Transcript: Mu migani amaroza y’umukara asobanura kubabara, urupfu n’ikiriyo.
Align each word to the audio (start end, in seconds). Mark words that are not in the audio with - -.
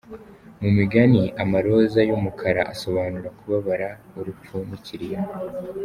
Mu 0.61 0.69
migani 0.77 1.21
amaroza 1.43 1.99
y’umukara 2.09 2.61
asobanura 2.73 3.29
kubabara, 3.37 3.89
urupfu 4.19 4.55
n’ikiriyo. 4.69 5.19